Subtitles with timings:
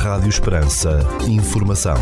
[0.00, 0.98] Rádio Esperança.
[1.28, 1.94] Informação.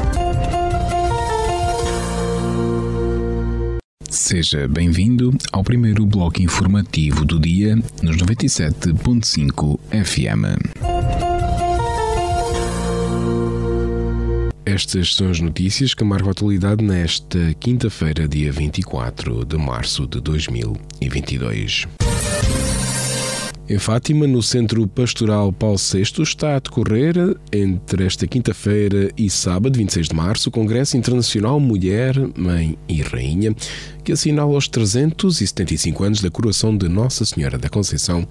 [4.09, 10.79] Seja bem-vindo ao primeiro bloco informativo do dia nos 97.5 FM.
[14.65, 20.21] Estas são as notícias que marcam a atualidade nesta quinta-feira, dia 24 de março de
[20.21, 21.89] 2022.
[23.71, 27.15] Em Fátima, no Centro Pastoral Paulo VI, está a decorrer,
[27.53, 33.55] entre esta quinta-feira e sábado, 26 de março, o Congresso Internacional Mulher, Mãe e Rainha,
[34.03, 38.27] que assinala os 375 anos da coroação de Nossa Senhora da Conceição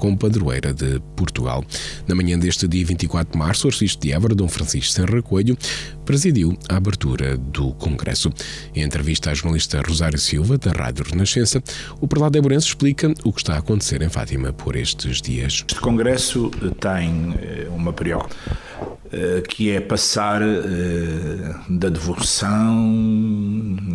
[0.00, 1.62] como padroeira de Portugal.
[2.08, 5.58] Na manhã deste dia 24 de março, o arcebispo de Évora, Dom Francisco Serra Coelho,
[6.06, 8.32] presidiu a abertura do Congresso.
[8.74, 11.62] Em entrevista à jornalista Rosário Silva, da Rádio Renascença,
[12.00, 15.64] o prelado Éborense explica o que está a acontecer em Fátima por estes dias.
[15.68, 18.30] Este Congresso tem eh, uma preocupação
[19.12, 22.90] eh, que é passar eh, da devoção,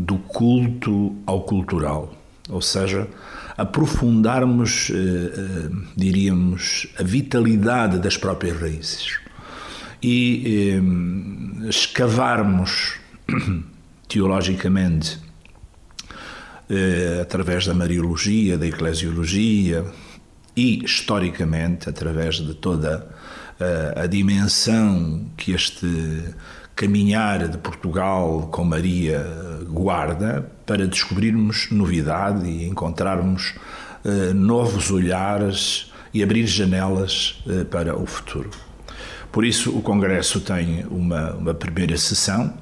[0.02, 2.14] do culto ao cultural.
[2.50, 3.08] Ou seja,
[3.58, 9.20] aprofundarmos, eh, eh, diríamos, a vitalidade das próprias raízes
[10.02, 12.96] e eh, escavarmos
[14.08, 15.24] teologicamente
[17.22, 19.86] através da Mariologia, da Eclesiologia
[20.58, 23.08] e historicamente através de toda
[23.96, 26.34] a dimensão que este
[26.76, 29.46] caminhar de Portugal com Maria
[29.76, 33.56] guarda para descobrirmos novidade e encontrarmos
[34.04, 38.50] uh, novos olhares e abrir janelas uh, para o futuro.
[39.32, 42.58] Por isso, o Congresso tem uma, uma primeira sessão,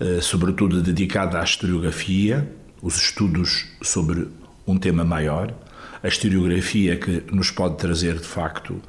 [0.00, 4.28] uh, sobretudo dedicada à historiografia, os estudos sobre
[4.66, 5.54] um tema maior,
[6.02, 8.82] a historiografia que nos pode trazer, de facto,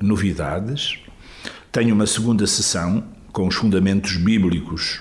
[0.00, 0.98] novidades.
[1.70, 5.00] Tem uma segunda sessão com os fundamentos bíblicos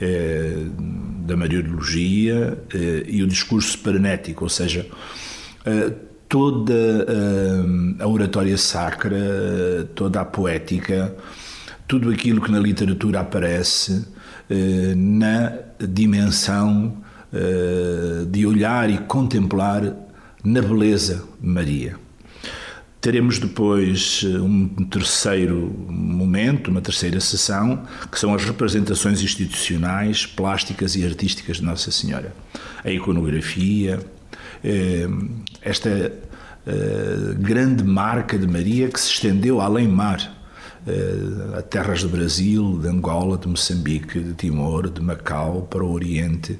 [0.00, 0.66] eh,
[1.24, 4.86] da Mariologia eh, e o discurso paranético, ou seja,
[5.64, 5.92] eh,
[6.28, 7.06] toda
[8.00, 11.14] a oratória sacra, toda a poética,
[11.86, 14.04] tudo aquilo que na literatura aparece
[14.96, 16.96] na dimensão
[18.30, 19.94] de olhar e contemplar
[20.42, 22.03] na beleza Maria.
[23.04, 30.96] Teremos depois eh, um terceiro momento, uma terceira sessão, que são as representações institucionais, plásticas
[30.96, 32.34] e artísticas de Nossa Senhora.
[32.82, 34.00] A iconografia,
[34.64, 35.06] eh,
[35.60, 40.40] esta eh, grande marca de Maria que se estendeu além mar,
[41.58, 46.58] a terras do Brasil, de Angola, de Moçambique, de Timor, de Macau, para o Oriente.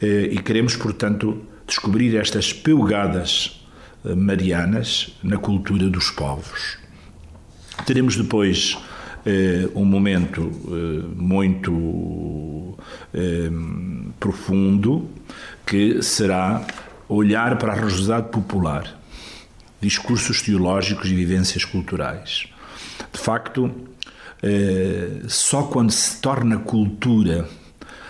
[0.00, 3.65] E queremos, portanto, descobrir estas pelgadas
[4.14, 6.78] marianas na cultura dos povos.
[7.84, 8.78] Teremos depois
[9.24, 12.76] eh, um momento eh, muito
[13.12, 13.50] eh,
[14.20, 15.08] profundo
[15.66, 16.64] que será
[17.08, 18.98] olhar para a religiosidade popular,
[19.80, 22.48] discursos teológicos e vivências culturais.
[23.12, 23.70] De facto,
[24.42, 27.48] eh, só quando se torna cultura,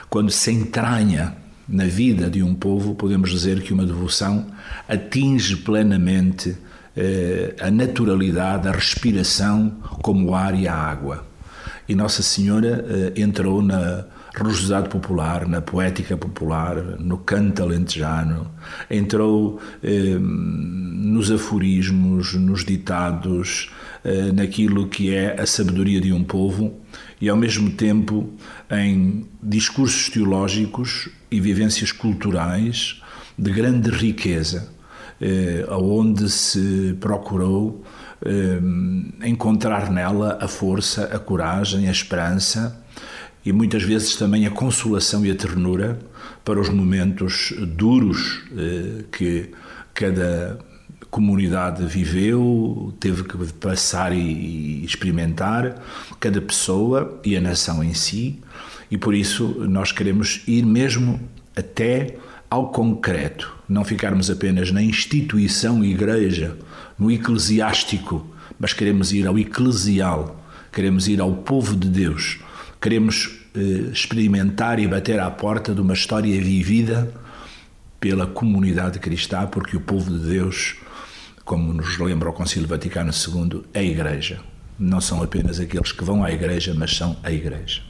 [0.09, 1.37] quando se entranha
[1.69, 4.47] na vida de um povo, podemos dizer que uma devoção
[4.89, 6.57] atinge plenamente
[6.97, 9.71] eh, a naturalidade, a respiração
[10.03, 11.27] como o ar e a água.
[11.89, 14.05] E Nossa Senhora eh, entrou na
[14.37, 18.51] religiosidade popular, na poética popular, no canto alentejano,
[18.91, 23.71] entrou eh, nos aforismos, nos ditados,
[24.05, 26.75] eh, naquilo que é a sabedoria de um povo
[27.21, 28.31] e, ao mesmo tempo,
[28.71, 33.03] em discursos teológicos e vivências culturais
[33.39, 34.73] de grande riqueza,
[35.21, 37.85] eh, onde se procurou
[38.25, 38.61] eh,
[39.27, 42.83] encontrar nela a força, a coragem, a esperança
[43.45, 45.99] e muitas vezes também a consolação e a ternura
[46.45, 49.51] para os momentos duros eh, que
[49.95, 50.59] cada
[51.11, 55.83] comunidade viveu, teve que passar e experimentar,
[56.21, 58.41] cada pessoa e a nação em si,
[58.91, 61.21] e por isso nós queremos ir mesmo
[61.57, 62.17] até
[62.49, 66.57] ao concreto, não ficarmos apenas na instituição igreja,
[66.99, 68.27] no eclesiástico,
[68.59, 70.43] mas queremos ir ao eclesial,
[70.73, 72.39] queremos ir ao povo de Deus,
[72.81, 77.13] queremos eh, experimentar e bater à porta de uma história vivida
[77.99, 80.77] pela comunidade cristã, porque o povo de Deus,
[81.47, 84.41] como nos lembra o Concílio Vaticano II, a Igreja.
[84.77, 87.83] Não são apenas aqueles que vão à Igreja, mas são a Igreja.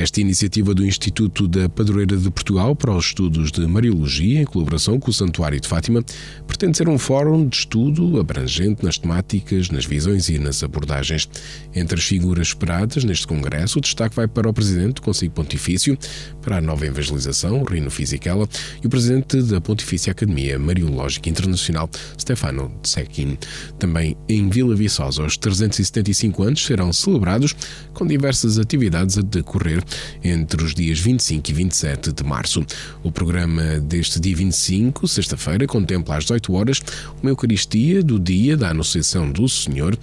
[0.00, 4.98] Esta iniciativa do Instituto da Padroeira de Portugal para os estudos de Mariologia, em colaboração
[4.98, 6.02] com o Santuário de Fátima,
[6.46, 11.28] pretende ser um fórum de estudo abrangente nas temáticas, nas visões e nas abordagens.
[11.74, 15.98] Entre as figuras esperadas neste congresso, o destaque vai para o Presidente do Conselho Pontifício
[16.40, 18.48] para a Nova Evangelização, Rino Fisichella,
[18.82, 23.36] e o Presidente da Pontifícia Academia Mariológica Internacional, Stefano Tsekin.
[23.78, 27.54] Também em Vila Viçosa, os 375 anos serão celebrados
[27.92, 29.84] com diversas atividades a decorrer
[30.22, 32.64] entre os dias 25 e 27 de março.
[33.02, 36.82] O programa deste dia 25, sexta-feira, contempla às 18 horas
[37.22, 39.96] uma Eucaristia do dia da Anunciação do Senhor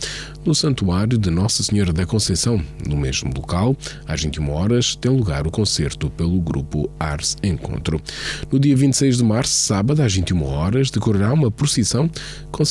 [0.46, 2.64] no Santuário de Nossa Senhora da Conceição.
[2.88, 3.76] No mesmo local,
[4.06, 8.02] às 21 horas, tem lugar o concerto pelo grupo Ars Encontro.
[8.52, 12.10] No dia 26 de março, sábado, às 21 horas, decorrerá uma procissão
[12.52, 12.64] com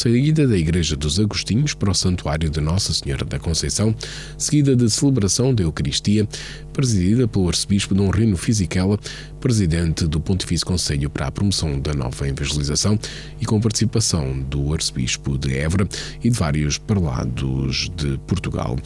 [0.46, 3.94] da Igreja dos Agostinhos para o Santuário de Nossa Senhora da Conceição,
[4.38, 6.26] seguida de celebração da Eucaristia,
[6.72, 6.95] presidida
[7.28, 8.98] pelo Arcebispo Dom Rino Fisichella,
[9.40, 12.98] presidente do Pontifício Conselho para a Promoção da Nova Evangelização
[13.40, 15.87] e com participação do Arcebispo de Évora
[16.25, 18.76] e de vários parlados de Portugal.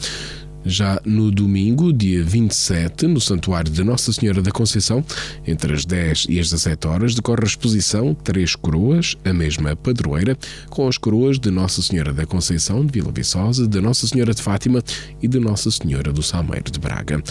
[0.63, 5.03] Já no domingo, dia 27, no Santuário de Nossa Senhora da Conceição,
[5.47, 10.37] entre as 10 e as 17 horas, decorre a exposição Três Coroas, a mesma padroeira,
[10.69, 14.41] com as coroas de Nossa Senhora da Conceição de Vila Viçosa, de Nossa Senhora de
[14.41, 14.83] Fátima
[15.21, 17.23] e de Nossa Senhora do Salmeiro de Braga.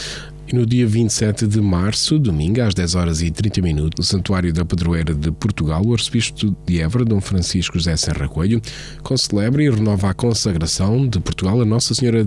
[0.51, 4.53] E no dia 27 de março, domingo, às 10 horas e 30 minutos, no Santuário
[4.53, 8.61] da Padroeira de Portugal, o arcebispo de Évora, Dom Francisco José Serra Coelho,
[9.01, 12.27] concelebra e renova a consagração de Portugal a Nossa Senhora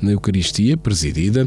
[0.00, 1.46] na Eucaristia, presidida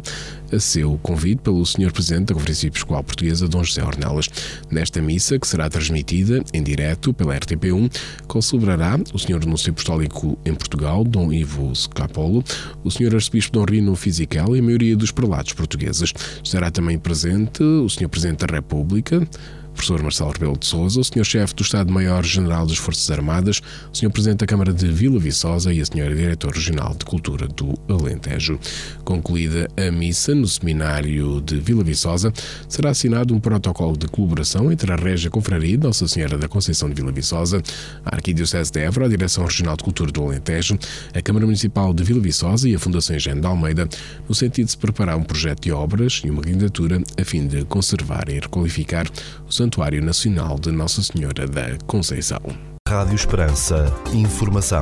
[0.52, 1.92] a seu convite pelo Sr.
[1.92, 4.30] Presidente da Conferência Episcopal Portuguesa, Dom José Ornelas.
[4.70, 7.92] Nesta missa, que será transmitida em direto pela RTP1,
[8.28, 9.42] concelebrará o Sr.
[9.44, 12.44] Anúncio Apostólico em Portugal, Dom Ivo Scapolo,
[12.84, 13.16] o Sr.
[13.16, 16.03] Arcebispo Dom Rino Fisichella e a maioria dos prelados portugueses.
[16.44, 18.10] Estará também presente o Sr.
[18.10, 19.28] Presidente da República,
[19.74, 21.26] professor Marcelo Rebelo de Sousa, o Sr.
[21.26, 23.62] Chefe do Estado-Maior-General das Forças Armadas,
[23.92, 24.10] o Sr.
[24.10, 26.14] Presidente da Câmara de Vila Viçosa e a Sra.
[26.14, 28.60] Diretora Regional de Cultura do Alentejo.
[29.04, 32.32] Concluída a missa no Seminário de Vila Viçosa,
[32.68, 36.90] será assinado um protocolo de colaboração entre a Régia Confraria de Nossa Senhora da Conceição
[36.90, 37.62] de Vila Viçosa,
[38.06, 40.78] a Arquidiocese de Évora, a Direção Regional de Cultura do Alentejo,
[41.14, 43.88] a Câmara Municipal de Vila Viçosa e a Fundação Engenho de Almeida,
[44.28, 47.64] no sentido de se preparar um projeto de obras e uma candidatura a fim de
[47.66, 49.08] conservar e requalificar
[49.48, 52.42] o Santuário Nacional de Nossa Senhora da Conceição.
[52.86, 53.86] Rádio Esperança.
[54.14, 54.82] Informação.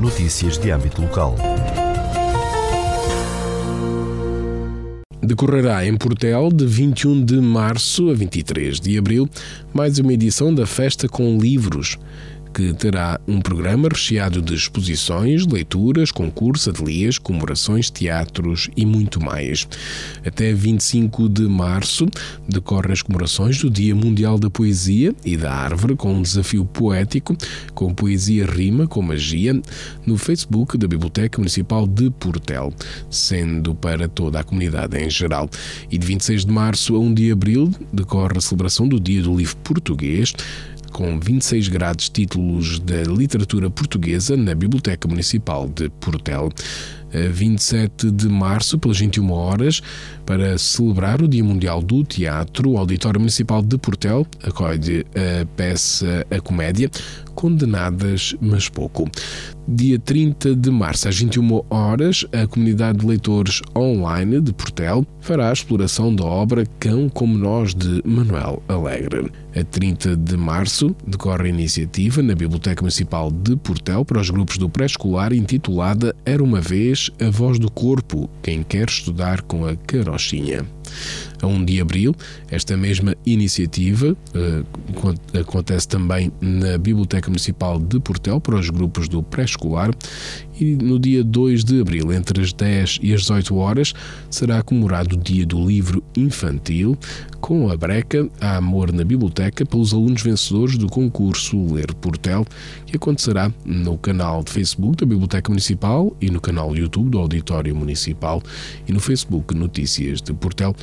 [0.00, 1.34] Notícias de âmbito local.
[5.20, 9.28] Decorrerá em Portel de 21 de março a 23 de abril
[9.74, 11.98] mais uma edição da Festa com Livros
[12.54, 19.66] que terá um programa recheado de exposições, leituras, concursos, ateliês, comemorações, teatros e muito mais.
[20.24, 22.06] Até 25 de março
[22.48, 27.36] decorrem as comemorações do Dia Mundial da Poesia e da Árvore, com um desafio poético
[27.74, 29.60] com poesia rima com magia
[30.06, 32.72] no Facebook da Biblioteca Municipal de Portel,
[33.10, 35.48] sendo para toda a comunidade em geral.
[35.90, 39.36] E de 26 de março a 1 de abril decorre a celebração do Dia do
[39.36, 40.32] Livro Português,
[40.90, 46.50] com 26 grados títulos da literatura portuguesa na Biblioteca Municipal de Portel.
[47.12, 49.82] 27 de março, pelas 21 horas,
[50.24, 56.26] para celebrar o Dia Mundial do Teatro, o Auditório Municipal de Portel acolhe a peça
[56.30, 56.90] A Comédia,
[57.34, 59.10] Condenadas, mas pouco.
[59.66, 65.50] Dia 30 de março, às 21 horas, a comunidade de leitores online de Portel fará
[65.50, 69.30] a exploração da obra Cão como Nós de Manuel Alegre.
[69.54, 74.58] A 30 de março decorre a iniciativa na Biblioteca Municipal de Portel para os grupos
[74.58, 79.76] do pré-escolar intitulada Era uma vez a voz do corpo, quem quer estudar com a
[79.76, 80.66] carochinha.
[81.42, 82.14] A 1 de abril,
[82.50, 89.22] esta mesma iniciativa uh, acontece também na Biblioteca Municipal de Portel para os grupos do
[89.22, 89.90] pré-escolar
[90.60, 93.94] e no dia 2 de abril, entre as 10 e as 18 horas,
[94.28, 96.98] será comemorado o Dia do Livro Infantil,
[97.40, 102.44] com a breca a Amor na Biblioteca pelos alunos vencedores do concurso Ler Portel,
[102.84, 107.74] que acontecerá no canal de Facebook da Biblioteca Municipal e no canal YouTube do Auditório
[107.74, 108.42] Municipal
[108.86, 110.76] e no Facebook Notícias de Portel,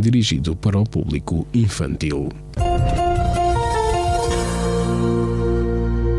[0.00, 2.28] dirigido para o público infantil.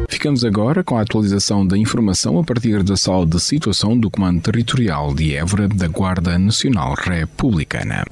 [0.09, 4.41] Ficamos agora com a atualização da informação a partir da sala de situação do Comando
[4.41, 8.03] Territorial de Évora da Guarda Nacional Republicana.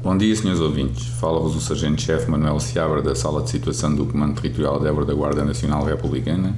[0.00, 1.06] Bom dia, senhores ouvintes.
[1.20, 5.14] Fala-vos o Sargento-Chefe Manuel Seabra da Sala de Situação do Comando Territorial de Évora da
[5.14, 6.54] Guarda Nacional Republicana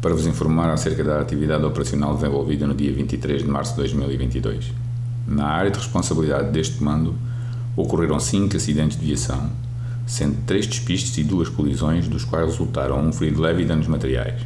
[0.00, 4.72] para vos informar acerca da atividade operacional desenvolvida no dia 23 de março de 2022.
[5.26, 7.14] Na área de responsabilidade deste comando,
[7.78, 9.50] ocorreram cinco acidentes de viação,
[10.04, 14.42] sendo três despistes e duas colisões, dos quais resultaram um ferido leve e danos materiais.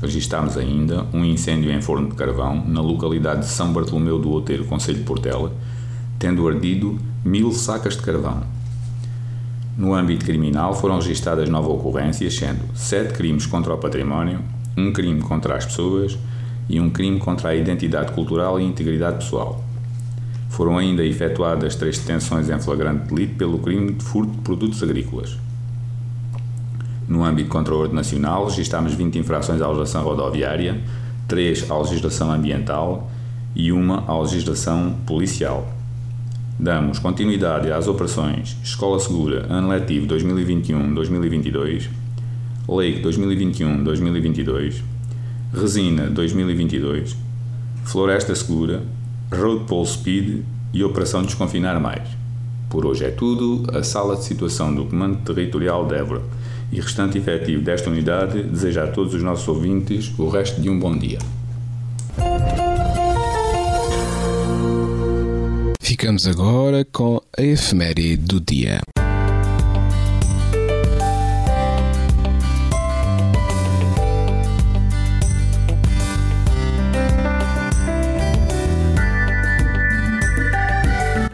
[0.00, 4.64] Registámos ainda um incêndio em forno de carvão na localidade de São Bartolomeu do Outeiro,
[4.64, 5.52] Conselho de Portela,
[6.18, 8.42] tendo ardido mil sacas de carvão.
[9.76, 14.40] No âmbito criminal foram registadas nove ocorrências, sendo sete crimes contra o património,
[14.76, 16.18] um crime contra as pessoas
[16.68, 19.62] e um crime contra a identidade cultural e integridade pessoal.
[20.52, 25.38] Foram ainda efetuadas três detenções em flagrante delito pelo crime de furto de produtos agrícolas.
[27.08, 30.78] No âmbito contra o ordem nacional, registámos 20 infrações à legislação rodoviária,
[31.26, 33.10] 3 à legislação ambiental
[33.56, 35.66] e uma à legislação policial.
[36.58, 41.88] Damos continuidade às operações Escola Segura, Ano Letivo 2021-2022,
[42.68, 44.82] Lake 2021-2022,
[45.54, 47.16] Resina 2022,
[47.84, 48.82] Floresta Segura,
[49.32, 52.06] Road Pole Speed e Operação Desconfinar Mais.
[52.68, 53.64] Por hoje é tudo.
[53.74, 56.22] A Sala de Situação do Comando Territorial de Évora
[56.70, 60.78] e restante efetivo desta unidade deseja a todos os nossos ouvintes o resto de um
[60.78, 61.18] bom dia.
[65.80, 68.80] Ficamos agora com a efeméride do dia.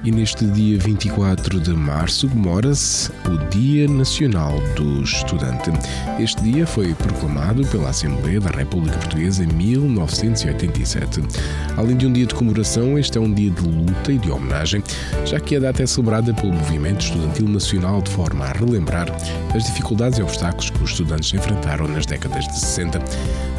[0.09, 5.71] E neste dia 24 de março comemora-se o Dia Nacional do Estudante.
[6.19, 11.21] Este dia foi proclamado pela Assembleia da República Portuguesa em 1987.
[11.77, 14.83] Além de um dia de comemoração, este é um dia de luta e de homenagem,
[15.27, 19.15] já que a data é celebrada pelo Movimento Estudantil Nacional de forma a relembrar
[19.55, 22.99] as dificuldades e obstáculos que os estudantes enfrentaram nas décadas de 60,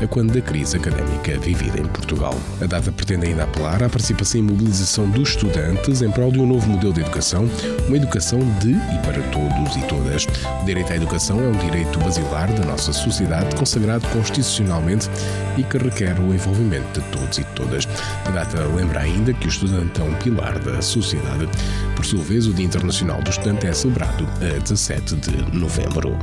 [0.02, 2.36] a quando da crise académica vivida em Portugal.
[2.60, 6.48] A data pretende ainda apelar à participação e mobilização dos estudantes em prol de um
[6.48, 7.50] novo modelo de educação,
[7.88, 10.28] uma educação de e para todos e todas.
[10.62, 15.10] O direito à educação é um direito basilar da nossa sociedade, consagrado constitucionalmente
[15.58, 17.88] e que requer o envolvimento de todos e todas.
[18.26, 21.48] A data lembra ainda que o estudante é um pilar da sociedade.
[21.96, 26.18] Por sua vez, o Dia Internacional do Estudante é celebrado a 17 de novembro.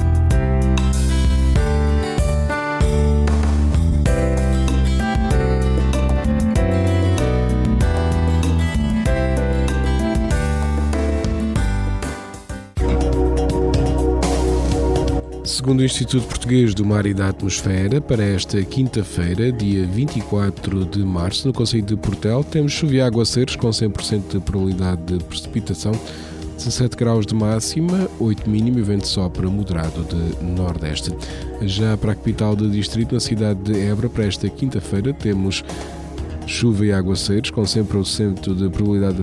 [15.47, 20.99] Segundo o Instituto Português do Mar e da Atmosfera, para esta quinta-feira, dia 24 de
[21.05, 25.93] março, no Conselho de Portel, temos chuva e aguaceiros com 100% de probabilidade de precipitação,
[26.57, 31.15] 17 graus de máxima, 8 mínimo e vento sopra moderado de nordeste.
[31.63, 35.63] Já para a capital do distrito, na cidade de Évora, para esta quinta-feira, temos
[36.47, 39.19] chuva e aguaceiros, com 100% de probabilidade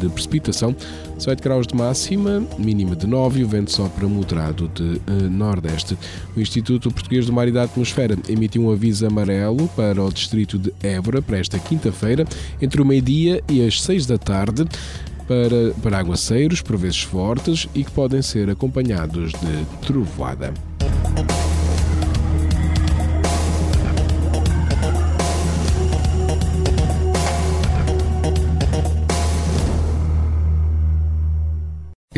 [0.00, 0.74] de precipitação,
[1.16, 5.98] 18 graus de máxima, mínima de 9 e o vento sopra moderado de uh, nordeste.
[6.36, 10.58] O Instituto Português do Mar e da Atmosfera emitiu um aviso amarelo para o distrito
[10.58, 12.24] de Évora para esta quinta-feira,
[12.62, 14.64] entre o meio-dia e as 6 da tarde.
[15.26, 20.52] Para, para aguaceiros, por vezes fortes, e que podem ser acompanhados de trovoada.